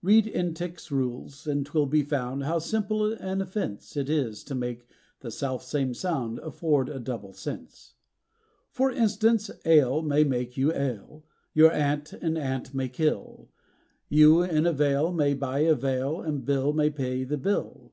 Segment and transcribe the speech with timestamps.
[0.00, 4.86] Read Entick's rules, and 'twill be found, how simple an offence It is to make
[5.20, 7.92] the self same sound afford a double sense.
[8.70, 13.50] For instance, ale may make you ail, your aunt an ant may kill,
[14.08, 17.92] You in a vale may buy a veil and Bill may pay the bill.